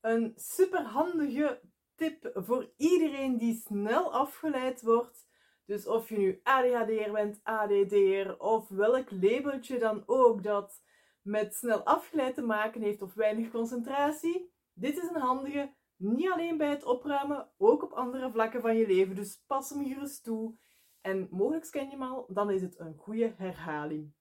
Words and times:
een 0.00 0.32
superhandige 0.36 1.60
tip 1.94 2.30
voor 2.34 2.72
iedereen 2.76 3.36
die 3.36 3.62
snel 3.66 4.12
afgeleid 4.12 4.82
wordt. 4.82 5.28
Dus 5.64 5.86
of 5.86 6.08
je 6.08 6.18
nu 6.18 6.40
ADHD'er 6.42 7.12
bent, 7.12 7.40
ADD'er 7.42 8.40
of 8.40 8.68
welk 8.68 9.10
labeltje 9.10 9.78
dan 9.78 10.02
ook 10.06 10.42
dat 10.42 10.82
met 11.22 11.54
snel 11.54 11.82
afgeleid 11.82 12.34
te 12.34 12.42
maken 12.42 12.82
heeft 12.82 13.02
of 13.02 13.14
weinig 13.14 13.50
concentratie. 13.50 14.52
Dit 14.72 14.96
is 14.96 15.08
een 15.08 15.20
handige, 15.20 15.74
niet 15.96 16.30
alleen 16.30 16.56
bij 16.56 16.70
het 16.70 16.84
opruimen, 16.84 17.50
ook 17.56 17.82
op 17.82 17.92
andere 17.92 18.30
vlakken 18.30 18.60
van 18.60 18.76
je 18.76 18.86
leven. 18.86 19.14
Dus 19.14 19.42
pas 19.46 19.70
hem 19.70 19.86
gerust 19.86 20.24
toe. 20.24 20.58
En 21.00 21.28
mogelijk 21.30 21.70
ken 21.70 21.84
je 21.84 21.90
hem 21.90 22.02
al, 22.02 22.26
dan 22.28 22.50
is 22.50 22.62
het 22.62 22.78
een 22.78 22.96
goede 22.96 23.34
herhaling. 23.36 24.12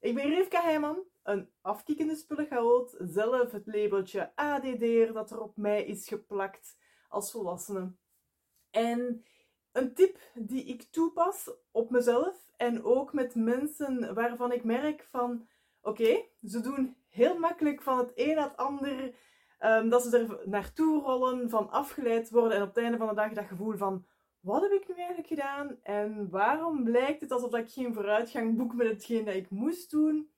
Ik 0.00 0.14
ben 0.14 0.28
Rivka 0.28 0.62
Heijman, 0.62 1.04
een 1.24 1.50
afkikkende 1.60 2.14
spullenchaot, 2.14 2.96
zelf 2.98 3.52
het 3.52 3.66
labeltje 3.66 4.32
ADD'er 4.34 5.12
dat 5.12 5.30
er 5.30 5.40
op 5.40 5.56
mij 5.56 5.84
is 5.84 6.08
geplakt 6.08 6.76
als 7.08 7.30
volwassene. 7.30 7.92
En 8.70 9.24
een 9.72 9.94
tip 9.94 10.18
die 10.34 10.64
ik 10.64 10.82
toepas 10.82 11.50
op 11.70 11.90
mezelf 11.90 12.52
en 12.56 12.84
ook 12.84 13.12
met 13.12 13.34
mensen 13.34 14.14
waarvan 14.14 14.52
ik 14.52 14.64
merk 14.64 15.06
van 15.10 15.48
oké, 15.80 16.24
ze 16.42 16.60
doen 16.60 16.96
heel 17.08 17.38
makkelijk 17.38 17.82
van 17.82 17.98
het 17.98 18.12
een 18.14 18.34
naar 18.34 18.48
het 18.48 18.56
ander, 18.56 19.14
um, 19.60 19.88
dat 19.88 20.02
ze 20.02 20.18
er 20.18 20.48
naartoe 20.48 21.02
rollen, 21.02 21.50
van 21.50 21.70
afgeleid 21.70 22.30
worden 22.30 22.56
en 22.56 22.62
op 22.62 22.68
het 22.68 22.84
einde 22.84 22.98
van 22.98 23.08
de 23.08 23.14
dag 23.14 23.32
dat 23.32 23.44
gevoel 23.44 23.76
van 23.76 24.06
wat 24.40 24.62
heb 24.62 24.72
ik 24.72 24.88
nu 24.88 24.94
eigenlijk 24.94 25.28
gedaan 25.28 25.78
en 25.82 26.30
waarom 26.30 26.88
lijkt 26.88 27.20
het 27.20 27.30
alsof 27.30 27.54
ik 27.54 27.70
geen 27.70 27.94
vooruitgang 27.94 28.56
boek 28.56 28.74
met 28.74 28.86
hetgeen 28.86 29.24
dat 29.24 29.34
ik 29.34 29.50
moest 29.50 29.90
doen? 29.90 30.33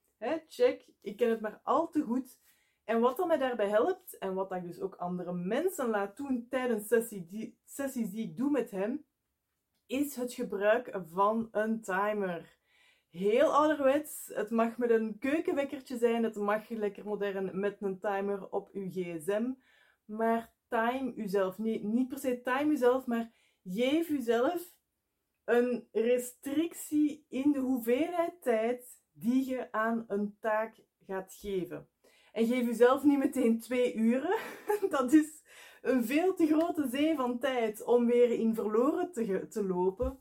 Check, 0.47 0.85
ik 1.01 1.17
ken 1.17 1.29
het 1.29 1.41
maar 1.41 1.59
al 1.63 1.89
te 1.89 2.01
goed. 2.01 2.39
En 2.83 2.99
wat 2.99 3.17
dan 3.17 3.27
mij 3.27 3.37
daarbij 3.37 3.69
helpt, 3.69 4.17
en 4.17 4.33
wat 4.33 4.51
ik 4.51 4.63
dus 4.63 4.79
ook 4.79 4.95
andere 4.95 5.33
mensen 5.33 5.89
laat 5.89 6.17
doen 6.17 6.47
tijdens 6.49 6.87
sessie 6.87 7.25
die, 7.25 7.57
sessies 7.65 8.11
die 8.11 8.23
ik 8.23 8.37
doe 8.37 8.49
met 8.49 8.71
hem, 8.71 9.05
is 9.85 10.15
het 10.15 10.33
gebruik 10.33 10.99
van 11.11 11.47
een 11.51 11.81
timer. 11.81 12.57
Heel 13.09 13.53
ouderwets, 13.53 14.31
het 14.33 14.49
mag 14.49 14.77
met 14.77 14.89
een 14.89 15.17
keukenwekkertje 15.19 15.97
zijn, 15.97 16.23
het 16.23 16.35
mag 16.35 16.69
lekker 16.69 17.05
modern 17.05 17.59
met 17.59 17.81
een 17.81 17.99
timer 17.99 18.49
op 18.49 18.69
uw 18.73 18.89
gsm. 18.89 19.51
Maar 20.05 20.53
time 20.67 21.13
uzelf, 21.15 21.57
niet, 21.57 21.83
niet 21.83 22.07
per 22.07 22.19
se 22.19 22.41
time 22.41 22.71
uzelf, 22.71 23.05
maar 23.05 23.31
geef 23.63 24.09
uzelf 24.09 24.75
een 25.43 25.87
restrictie 25.91 27.25
in 27.29 27.51
de 27.51 27.59
hoeveelheid 27.59 28.41
tijd 28.41 29.05
die 29.19 29.49
je 29.49 29.71
aan 29.71 30.05
een 30.07 30.37
taak 30.39 30.75
gaat 31.05 31.33
geven. 31.33 31.87
En 32.31 32.47
geef 32.47 32.67
uzelf 32.67 33.03
niet 33.03 33.17
meteen 33.17 33.59
twee 33.59 33.95
uren. 33.95 34.37
Dat 34.89 35.13
is 35.13 35.43
een 35.81 36.05
veel 36.05 36.33
te 36.33 36.47
grote 36.47 36.87
zee 36.87 37.15
van 37.15 37.39
tijd 37.39 37.83
om 37.83 38.05
weer 38.05 38.31
in 38.31 38.55
verloren 38.55 39.11
te, 39.11 39.47
te 39.47 39.63
lopen. 39.63 40.19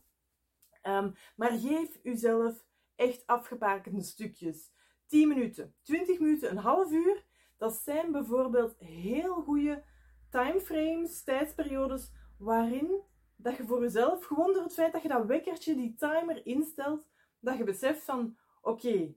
Um, 0.83 1.15
maar 1.37 1.51
geef 1.51 1.99
uzelf 2.03 2.65
echt 2.95 3.27
afgebakende 3.27 4.03
stukjes. 4.03 4.73
10 5.07 5.29
minuten, 5.29 5.75
20 5.83 6.19
minuten, 6.19 6.51
een 6.51 6.57
half 6.57 6.91
uur. 6.91 7.25
Dat 7.57 7.75
zijn 7.75 8.13
bijvoorbeeld 8.13 8.79
heel 8.79 9.35
goede 9.35 9.83
timeframes, 10.31 11.23
tijdsperiodes, 11.23 12.13
waarin 12.39 13.03
dat 13.37 13.57
je 13.57 13.67
voor 13.67 13.81
jezelf, 13.81 14.25
gewoon 14.25 14.53
door 14.53 14.63
het 14.63 14.75
feit 14.75 14.93
dat 14.93 15.03
je 15.03 15.09
dat 15.09 15.27
wekkertje, 15.27 15.75
die 15.75 15.95
timer 15.95 16.47
instelt, 16.47 17.07
dat 17.41 17.57
je 17.57 17.65
beseft 17.65 18.03
van, 18.03 18.37
oké, 18.67 19.15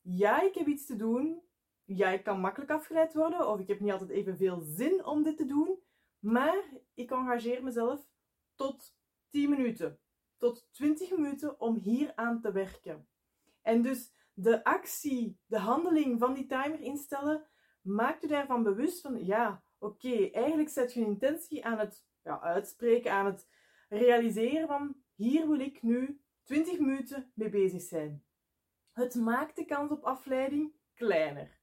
ja, 0.00 0.42
ik 0.42 0.54
heb 0.54 0.66
iets 0.66 0.86
te 0.86 0.96
doen. 0.96 1.42
Ja, 1.84 2.08
ik 2.08 2.24
kan 2.24 2.40
makkelijk 2.40 2.70
afgeleid 2.70 3.14
worden, 3.14 3.48
of 3.48 3.60
ik 3.60 3.68
heb 3.68 3.80
niet 3.80 3.92
altijd 3.92 4.10
evenveel 4.10 4.60
zin 4.60 5.04
om 5.04 5.22
dit 5.22 5.36
te 5.36 5.44
doen. 5.44 5.78
Maar 6.18 6.64
ik 6.94 7.10
engageer 7.10 7.62
mezelf 7.62 8.08
tot 8.54 8.96
10 9.30 9.50
minuten, 9.50 10.00
tot 10.36 10.68
20 10.70 11.10
minuten 11.10 11.60
om 11.60 11.76
hier 11.76 12.12
aan 12.14 12.40
te 12.40 12.52
werken. 12.52 13.08
En 13.62 13.82
dus 13.82 14.12
de 14.32 14.64
actie, 14.64 15.38
de 15.46 15.58
handeling 15.58 16.18
van 16.18 16.34
die 16.34 16.46
timer 16.46 16.80
instellen, 16.80 17.46
maakt 17.80 18.24
u 18.24 18.26
daarvan 18.26 18.62
bewust 18.62 19.00
van, 19.00 19.24
ja, 19.24 19.62
oké, 19.78 20.30
eigenlijk 20.30 20.68
zet 20.68 20.92
je 20.92 21.00
een 21.00 21.06
intentie 21.06 21.64
aan 21.64 21.78
het 21.78 22.04
ja, 22.22 22.40
uitspreken, 22.40 23.12
aan 23.12 23.26
het 23.26 23.48
realiseren 23.88 24.68
van, 24.68 24.96
hier 25.14 25.48
wil 25.48 25.60
ik 25.60 25.82
nu 25.82 26.20
20 26.44 26.78
minuten 26.78 27.32
mee 27.34 27.50
bezig 27.50 27.82
zijn. 27.82 28.27
Het 28.98 29.14
maakt 29.14 29.56
de 29.56 29.64
kans 29.64 29.90
op 29.90 30.04
afleiding 30.04 30.72
kleiner. 30.94 31.58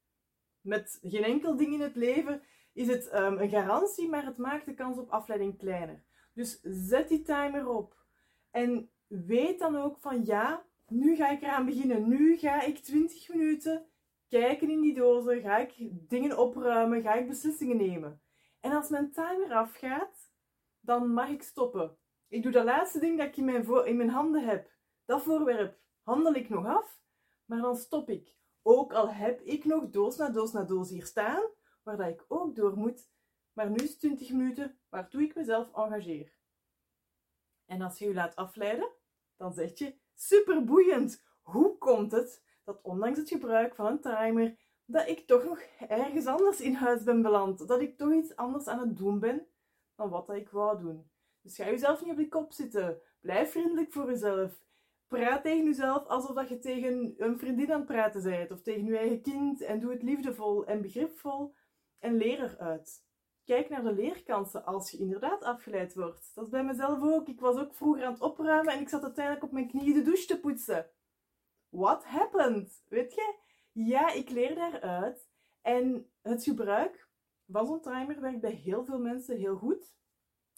Met 0.62 1.00
geen 1.01 1.23
enkel 1.23 1.56
ding 1.56 1.73
in 1.73 1.81
het 1.81 1.96
leven 1.96 2.41
is 2.73 2.88
het 2.88 3.13
um, 3.13 3.38
een 3.38 3.50
garantie, 3.50 4.09
maar 4.09 4.25
het 4.25 4.38
maakt 4.38 4.66
de 4.66 4.73
kans 4.73 4.97
op 4.97 5.09
afleiding 5.09 5.57
kleiner. 5.57 6.03
Dus 6.34 6.59
zet 6.62 7.09
die 7.09 7.22
timer 7.22 7.68
op. 7.68 7.97
En 8.51 8.90
weet 9.07 9.59
dan 9.59 9.75
ook 9.75 9.97
van 10.00 10.25
ja, 10.25 10.66
nu 10.88 11.16
ga 11.16 11.29
ik 11.29 11.41
eraan 11.41 11.66
beginnen. 11.66 12.07
Nu 12.07 12.38
ga 12.38 12.62
ik 12.62 12.78
20 12.78 13.29
minuten 13.29 13.85
kijken 14.29 14.69
in 14.69 14.81
die 14.81 14.94
dozen. 14.94 15.41
Ga 15.41 15.57
ik 15.57 15.73
dingen 16.09 16.38
opruimen. 16.38 17.02
Ga 17.02 17.13
ik 17.13 17.28
beslissingen 17.28 17.78
nemen. 17.78 18.22
En 18.59 18.72
als 18.72 18.90
mijn 18.90 19.12
timer 19.12 19.53
afgaat, 19.53 20.31
dan 20.79 21.13
mag 21.13 21.29
ik 21.29 21.44
stoppen. 21.44 21.97
Ik 22.28 22.44
doe 22.44 22.52
dat 22.52 22.66
laatste 22.66 23.00
ding 23.00 23.17
dat 23.17 23.28
ik 23.28 23.38
in 23.38 23.46
mijn, 23.46 23.85
in 23.85 23.97
mijn 23.97 24.09
handen 24.09 24.46
heb. 24.46 24.72
Dat 25.06 25.23
voorwerp 25.23 25.78
handel 26.03 26.34
ik 26.34 26.50
nog 26.50 26.66
af, 26.66 27.03
maar 27.45 27.61
dan 27.61 27.75
stop 27.75 28.09
ik. 28.09 28.35
Ook 28.61 28.94
al 28.94 29.09
heb 29.09 29.41
ik 29.41 29.66
nog 29.66 29.89
doos 29.89 30.17
na 30.17 30.29
doos 30.29 30.51
na 30.51 30.63
doos 30.63 30.89
hier 30.89 31.06
staan, 31.06 31.44
waar 31.83 31.97
dat 31.97 32.07
ik 32.07 32.25
ook 32.28 32.56
door 32.56 32.78
moet. 32.78 33.09
Maar 33.53 33.69
nu 33.69 33.75
is 33.75 33.97
20 33.97 34.31
minuten 34.31 34.79
waartoe 34.89 35.22
ik 35.22 35.35
mezelf 35.35 35.73
engageer. 35.73 36.34
En 37.66 37.81
als 37.81 38.00
je 38.00 38.07
je 38.07 38.13
laat 38.13 38.35
afleiden, 38.35 38.89
dan 39.35 39.53
zeg 39.53 39.78
je 39.78 39.95
super 40.13 40.63
boeiend. 40.63 41.23
Hoe 41.41 41.78
komt 41.78 42.11
het 42.11 42.44
dat 42.63 42.81
ondanks 42.81 43.19
het 43.19 43.29
gebruik 43.29 43.75
van 43.75 43.85
een 43.85 44.01
timer, 44.01 44.57
dat 44.85 45.07
ik 45.07 45.28
toch 45.28 45.44
nog 45.44 45.59
ergens 45.88 46.25
anders 46.25 46.61
in 46.61 46.73
huis 46.73 47.03
ben 47.03 47.22
beland? 47.22 47.67
Dat 47.67 47.81
ik 47.81 47.97
toch 47.97 48.13
iets 48.13 48.35
anders 48.35 48.67
aan 48.67 48.79
het 48.79 48.97
doen 48.97 49.19
ben 49.19 49.47
dan 49.95 50.09
wat 50.09 50.29
ik 50.29 50.50
wou 50.50 50.79
doen? 50.79 51.09
Dus 51.41 51.55
ga 51.55 51.66
jezelf 51.66 52.01
niet 52.01 52.11
op 52.11 52.17
de 52.17 52.28
kop 52.28 52.53
zitten. 52.53 53.01
Blijf 53.19 53.51
vriendelijk 53.51 53.94
voor 53.94 54.09
jezelf. 54.09 54.63
Praat 55.15 55.43
tegen 55.43 55.65
jezelf 55.65 56.07
alsof 56.07 56.35
dat 56.35 56.49
je 56.49 56.59
tegen 56.59 57.13
een 57.17 57.39
vriendin 57.39 57.71
aan 57.71 57.77
het 57.77 57.87
praten 57.87 58.23
bent 58.23 58.51
of 58.51 58.61
tegen 58.61 58.85
je 58.85 58.97
eigen 58.97 59.21
kind 59.21 59.61
en 59.61 59.79
doe 59.79 59.91
het 59.91 60.03
liefdevol 60.03 60.65
en 60.65 60.81
begripvol 60.81 61.55
en 61.99 62.15
leer 62.15 62.43
eruit. 62.43 63.03
Kijk 63.45 63.69
naar 63.69 63.83
de 63.83 63.93
leerkansen 63.93 64.65
als 64.65 64.91
je 64.91 64.97
inderdaad 64.97 65.43
afgeleid 65.43 65.93
wordt. 65.93 66.31
Dat 66.35 66.43
is 66.43 66.49
bij 66.49 66.63
mezelf 66.63 67.01
ook. 67.01 67.27
Ik 67.27 67.39
was 67.39 67.57
ook 67.57 67.75
vroeger 67.75 68.05
aan 68.05 68.13
het 68.13 68.21
opruimen 68.21 68.73
en 68.73 68.79
ik 68.79 68.89
zat 68.89 69.03
uiteindelijk 69.03 69.45
op 69.45 69.51
mijn 69.51 69.67
knieën 69.67 69.93
de 69.93 70.01
douche 70.01 70.25
te 70.25 70.39
poetsen. 70.39 70.89
What 71.69 72.05
happened? 72.05 72.83
Weet 72.87 73.13
je? 73.13 73.35
Ja, 73.71 74.11
ik 74.11 74.29
leer 74.29 74.55
daaruit. 74.55 75.29
En 75.61 76.11
het 76.21 76.43
gebruik 76.43 77.09
van 77.47 77.65
zo'n 77.65 77.81
timer 77.81 78.21
werkt 78.21 78.41
bij 78.41 78.51
heel 78.51 78.85
veel 78.85 78.99
mensen 78.99 79.37
heel 79.37 79.55
goed. 79.55 79.95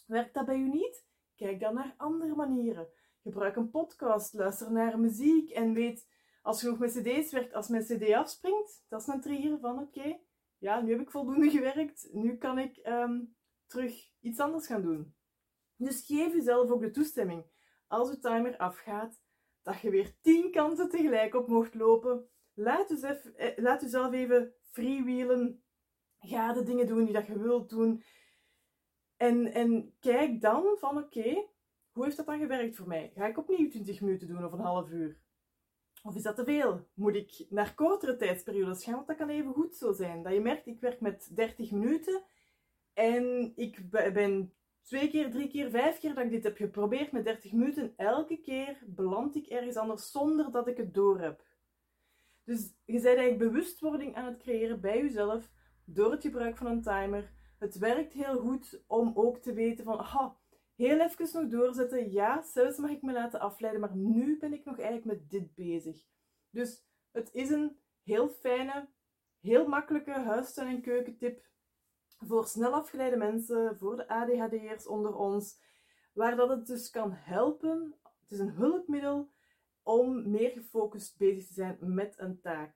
Werkt 0.06 0.34
dat 0.34 0.46
bij 0.46 0.58
u 0.58 0.70
niet? 0.70 1.06
Kijk 1.36 1.60
dan 1.60 1.74
naar 1.74 1.94
andere 1.98 2.36
manieren. 2.36 2.88
Gebruik 3.28 3.56
een 3.56 3.70
podcast, 3.70 4.34
luister 4.34 4.72
naar 4.72 5.00
muziek 5.00 5.50
en 5.50 5.74
weet, 5.74 6.08
als 6.42 6.62
je 6.62 6.68
nog 6.68 6.80
met 6.80 6.92
cd's 6.92 7.32
werkt, 7.32 7.54
als 7.54 7.68
mijn 7.68 7.84
cd 7.84 8.14
afspringt, 8.14 8.86
dat 8.88 9.02
is 9.02 9.08
een 9.08 9.22
trigger 9.22 9.60
van 9.60 9.80
oké, 9.80 10.20
ja, 10.58 10.82
nu 10.82 10.92
heb 10.92 11.02
ik 11.02 11.12
voldoende 11.12 11.50
gewerkt, 11.50 12.08
nu 12.12 12.38
kan 12.38 12.60
ik 12.60 12.78
ehm, 12.78 13.20
terug 13.66 14.12
iets 14.20 14.40
anders 14.40 14.68
gaan 14.68 14.82
doen. 14.82 15.16
Dus 15.76 16.06
geef 16.06 16.34
jezelf 16.34 16.70
ook 16.70 16.82
de 16.82 16.92
toestemming, 16.92 17.46
als 17.88 18.10
de 18.10 18.20
timer 18.20 18.58
afgaat, 18.58 19.22
dat 19.62 19.80
je 19.80 19.90
weer 19.90 20.16
tien 20.22 20.52
kanten 20.52 20.90
tegelijk 20.90 21.36
op 21.36 21.48
mocht 21.48 21.74
lopen. 21.74 22.30
Laat, 22.54 22.90
jezelf, 22.90 23.26
eh, 23.26 23.58
laat 23.58 23.82
jezelf 23.82 24.14
even 24.14 24.54
freewheelen. 24.72 25.64
Ga 26.20 26.54
de 26.54 26.64
dingen 26.64 26.88
doen 26.88 27.04
die 27.04 27.14
dat 27.14 27.28
je 27.28 27.40
wilt 27.40 27.70
doen. 27.70 28.04
En, 29.16 29.54
en 29.54 29.96
kijk 30.00 30.42
dan 30.42 30.78
van 30.80 30.98
oké, 30.98 31.56
hoe 31.98 32.06
heeft 32.06 32.18
dat 32.18 32.26
dan 32.26 32.40
gewerkt 32.40 32.76
voor 32.76 32.88
mij? 32.88 33.12
Ga 33.16 33.28
ik 33.28 33.38
opnieuw 33.38 33.70
20 33.70 34.02
minuten 34.02 34.28
doen 34.28 34.46
of 34.46 34.52
een 34.52 34.60
half 34.60 34.90
uur? 34.90 35.18
Of 36.04 36.16
is 36.16 36.24
dat 36.24 36.36
te 36.36 36.44
veel? 36.44 36.88
Moet 36.94 37.16
ik 37.16 37.46
naar 37.50 37.76
kortere 37.76 38.16
tijdsperiodes 38.16 38.84
gaan? 38.84 38.94
Want 38.94 39.08
dat 39.08 39.18
kan 39.18 39.30
even 39.30 39.54
goed 39.54 39.76
zo 39.76 39.92
zijn. 39.92 40.24
Dat 40.24 40.34
je 40.34 40.42
merkt, 40.42 40.68
ik 40.68 40.80
werk 40.80 41.02
met 41.02 41.36
30 41.36 41.72
minuten 41.72 42.24
en 42.94 43.52
ik 43.56 43.90
ben 43.90 44.54
twee 44.82 45.10
keer, 45.10 45.32
drie 45.32 45.48
keer, 45.48 45.70
vijf 45.70 46.00
keer 46.00 46.14
dat 46.14 46.24
ik 46.24 46.32
dit 46.32 46.44
heb 46.44 46.58
geprobeerd 46.58 47.12
met 47.12 47.24
30 47.24 47.52
minuten. 47.52 47.94
Elke 47.96 48.38
keer 48.38 48.84
beland 48.86 49.36
ik 49.36 49.48
ergens 49.48 49.76
anders 49.76 50.12
zonder 50.12 50.52
dat 50.52 50.68
ik 50.68 50.78
het 50.78 50.94
door 50.94 51.20
heb. 51.20 51.46
Dus 52.44 52.74
je 52.86 52.94
bent 52.94 53.06
eigenlijk 53.06 53.38
bewustwording 53.38 54.16
aan 54.16 54.26
het 54.26 54.38
creëren 54.38 54.82
bij 54.82 55.02
jezelf 55.02 55.52
door 55.86 56.12
het 56.12 56.22
gebruik 56.22 56.58
van 56.58 56.68
een 56.68 56.82
timer. 56.82 57.32
Het 57.60 57.78
werkt 57.78 58.14
heel 58.14 58.40
goed 58.40 58.84
om 58.88 59.12
ook 59.16 59.38
te 59.38 59.54
weten 59.54 59.84
van, 59.86 60.00
aha, 60.00 60.38
heel 60.78 61.00
even 61.00 61.42
nog 61.42 61.50
doorzetten. 61.52 62.12
Ja, 62.12 62.42
zelfs 62.42 62.78
mag 62.78 62.90
ik 62.90 63.02
me 63.02 63.14
laten 63.14 63.40
afleiden, 63.40 63.82
maar 63.82 63.96
nu 63.96 64.38
ben 64.38 64.54
ik 64.54 64.66
nog 64.66 64.80
eigenlijk 64.80 65.06
met 65.06 65.30
dit 65.30 65.56
bezig. 65.56 66.06
Dus 66.50 66.86
het 67.12 67.34
is 67.34 67.50
een 67.50 67.80
heel 68.04 68.30
fijne, 68.30 68.90
heel 69.40 69.68
makkelijke 69.68 70.12
huistuin- 70.12 70.76
en 70.76 70.82
keukentip 70.82 71.46
voor 72.18 72.48
snel 72.48 72.74
afgeleide 72.74 73.18
mensen, 73.18 73.78
voor 73.78 73.96
de 73.96 74.08
ADHD'ers 74.08 74.88
onder 74.88 75.16
ons, 75.16 75.60
waar 76.14 76.36
dat 76.36 76.50
het 76.50 76.68
dus 76.68 76.90
kan 76.90 77.12
helpen. 77.12 77.96
Het 78.04 78.32
is 78.32 78.40
een 78.40 78.52
hulpmiddel 78.52 79.32
om 79.84 80.32
meer 80.32 80.50
gefocust 80.50 81.18
bezig 81.18 81.48
te 81.48 81.54
zijn 81.54 81.78
met 81.80 82.14
een 82.18 82.42
taak. 82.42 82.76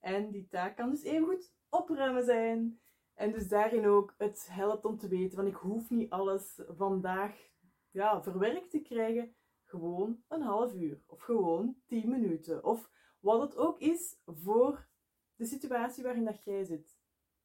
En 0.00 0.30
die 0.30 0.48
taak 0.48 0.76
kan 0.76 0.90
dus 0.90 1.02
even 1.02 1.26
goed 1.26 1.54
opruimen 1.68 2.24
zijn. 2.24 2.80
En 3.20 3.32
dus 3.32 3.48
daarin 3.48 3.86
ook, 3.86 4.14
het 4.18 4.48
helpt 4.50 4.84
om 4.84 4.98
te 4.98 5.08
weten 5.08 5.36
van 5.36 5.46
ik 5.46 5.54
hoef 5.54 5.90
niet 5.90 6.10
alles 6.10 6.60
vandaag 6.68 7.50
ja, 7.90 8.22
verwerkt 8.22 8.70
te 8.70 8.80
krijgen. 8.80 9.34
Gewoon 9.64 10.22
een 10.28 10.42
half 10.42 10.74
uur 10.74 11.02
of 11.06 11.20
gewoon 11.20 11.76
10 11.86 12.10
minuten. 12.10 12.64
Of 12.64 12.90
wat 13.18 13.40
het 13.40 13.56
ook 13.56 13.80
is 13.80 14.20
voor 14.26 14.88
de 15.34 15.44
situatie 15.44 16.02
waarin 16.02 16.24
dat 16.24 16.44
jij 16.44 16.64
zit. 16.64 16.98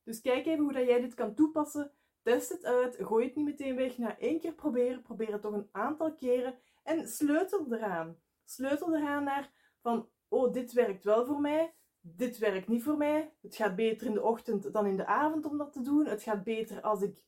Dus 0.03 0.21
kijk 0.21 0.45
even 0.45 0.63
hoe 0.63 0.73
dat 0.73 0.85
jij 0.87 1.01
dit 1.01 1.13
kan 1.13 1.35
toepassen. 1.35 1.91
Test 2.21 2.49
het 2.49 2.65
uit. 2.65 2.97
Gooi 2.99 3.25
het 3.25 3.35
niet 3.35 3.45
meteen 3.45 3.75
weg. 3.75 3.97
Na 3.97 4.19
één 4.19 4.39
keer 4.39 4.53
proberen. 4.53 5.01
Probeer 5.01 5.31
het 5.31 5.41
toch 5.41 5.53
een 5.53 5.69
aantal 5.71 6.15
keren. 6.15 6.59
En 6.83 7.07
sleutel 7.07 7.73
eraan. 7.73 8.19
Sleutel 8.45 8.95
eraan 8.95 9.23
naar 9.23 9.51
van, 9.81 10.09
oh, 10.27 10.53
dit 10.53 10.73
werkt 10.73 11.03
wel 11.03 11.25
voor 11.25 11.41
mij. 11.41 11.75
Dit 12.07 12.37
werkt 12.37 12.67
niet 12.67 12.83
voor 12.83 12.97
mij. 12.97 13.33
Het 13.41 13.55
gaat 13.55 13.75
beter 13.75 14.07
in 14.07 14.13
de 14.13 14.23
ochtend 14.23 14.73
dan 14.73 14.85
in 14.85 14.97
de 14.97 15.05
avond 15.05 15.45
om 15.45 15.57
dat 15.57 15.73
te 15.73 15.81
doen. 15.81 16.05
Het 16.05 16.23
gaat 16.23 16.43
beter 16.43 16.81
als 16.81 17.01
ik 17.01 17.23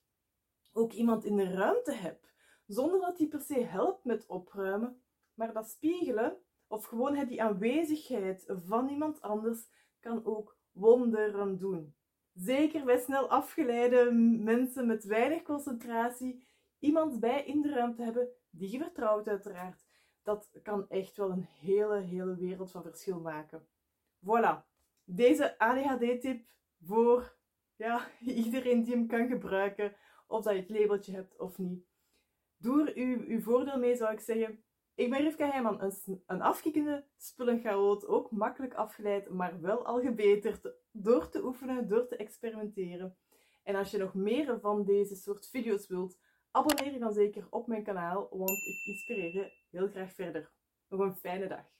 ook 0.71 0.91
iemand 0.91 1.25
in 1.25 1.35
de 1.35 1.51
ruimte 1.51 1.91
heb. 1.91 2.29
Zonder 2.65 2.99
dat 2.99 3.17
die 3.17 3.27
per 3.27 3.41
se 3.41 3.59
helpt 3.59 4.03
met 4.03 4.25
opruimen. 4.25 5.01
Maar 5.33 5.53
dat 5.53 5.69
spiegelen, 5.69 6.37
of 6.67 6.85
gewoon 6.85 7.25
die 7.25 7.43
aanwezigheid 7.43 8.45
van 8.47 8.89
iemand 8.89 9.21
anders, 9.21 9.67
kan 9.99 10.25
ook 10.25 10.57
wonderen 10.71 11.57
doen. 11.57 11.95
Zeker 12.33 12.85
bij 12.85 12.99
snel 12.99 13.29
afgeleide 13.29 14.11
mensen 14.41 14.87
met 14.87 15.03
weinig 15.03 15.41
concentratie, 15.41 16.47
iemand 16.79 17.19
bij 17.19 17.45
in 17.45 17.61
de 17.61 17.69
ruimte 17.69 18.03
hebben 18.03 18.29
die 18.49 18.71
je 18.71 18.77
vertrouwt 18.77 19.27
uiteraard. 19.27 19.85
Dat 20.23 20.49
kan 20.63 20.89
echt 20.89 21.17
wel 21.17 21.29
een 21.29 21.47
hele, 21.59 21.99
hele 21.99 22.35
wereld 22.35 22.71
van 22.71 22.81
verschil 22.81 23.19
maken. 23.19 23.67
Voilà, 24.25 24.65
deze 25.03 25.59
ADHD-tip 25.59 26.45
voor 26.85 27.37
ja, 27.75 28.07
iedereen 28.43 28.83
die 28.83 28.93
hem 28.93 29.07
kan 29.07 29.27
gebruiken, 29.27 29.95
of 30.27 30.43
dat 30.43 30.53
je 30.53 30.59
het 30.59 30.69
labeltje 30.69 31.13
hebt 31.13 31.37
of 31.37 31.57
niet. 31.57 31.85
Doe 32.57 32.89
er 32.89 32.95
uw, 32.95 33.23
uw 33.27 33.41
voordeel 33.41 33.79
mee, 33.79 33.95
zou 33.95 34.13
ik 34.13 34.19
zeggen. 34.19 34.63
Ik 34.95 35.09
ben 35.09 35.21
Rivka 35.21 35.49
Heijman, 35.49 35.81
een, 35.81 36.23
een 36.25 36.41
afkikkende 36.41 37.05
spullenchaot, 37.17 38.07
ook 38.07 38.31
makkelijk 38.31 38.73
afgeleid, 38.73 39.29
maar 39.29 39.61
wel 39.61 39.85
al 39.85 39.99
gebeterd 40.01 40.73
door 40.91 41.29
te 41.29 41.43
oefenen, 41.43 41.87
door 41.87 42.07
te 42.07 42.15
experimenteren. 42.15 43.17
En 43.63 43.75
als 43.75 43.91
je 43.91 43.97
nog 43.97 44.13
meer 44.13 44.59
van 44.59 44.85
deze 44.85 45.15
soort 45.15 45.49
video's 45.49 45.87
wilt, 45.87 46.19
abonneer 46.51 46.93
je 46.93 46.99
dan 46.99 47.13
zeker 47.13 47.47
op 47.49 47.67
mijn 47.67 47.83
kanaal, 47.83 48.27
want 48.31 48.65
ik 48.65 48.85
inspireer 48.85 49.33
je 49.33 49.51
heel 49.69 49.87
graag 49.87 50.13
verder. 50.13 50.51
Nog 50.87 50.99
een 50.99 51.15
fijne 51.15 51.47
dag. 51.47 51.76